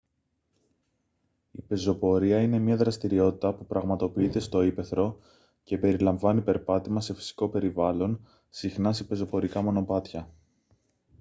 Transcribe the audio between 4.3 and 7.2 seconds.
στο ύπαιθρο και περιλαμβάνει περπάτημα σε